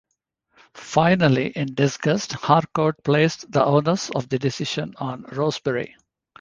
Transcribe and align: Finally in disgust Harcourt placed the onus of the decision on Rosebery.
Finally 0.73 1.49
in 1.49 1.75
disgust 1.75 2.33
Harcourt 2.33 3.03
placed 3.03 3.51
the 3.51 3.63
onus 3.63 4.09
of 4.09 4.27
the 4.29 4.39
decision 4.39 4.95
on 4.97 5.21
Rosebery. 5.31 5.95